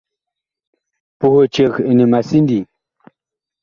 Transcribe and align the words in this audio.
Puh 1.19 1.41
eceg 1.45 1.73
ɛnɛ 1.89 2.05
ma 2.11 2.19
sindii. 2.29 2.63